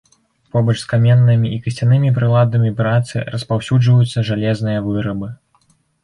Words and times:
Побач 0.53 0.73
з 0.83 0.85
каменнымі 0.91 1.49
і 1.57 1.57
касцянымі 1.65 2.09
прыладамі 2.15 2.71
працы 2.79 3.21
распаўсюджваюцца 3.35 4.23
жалезныя 4.31 4.79
вырабы. 4.87 5.29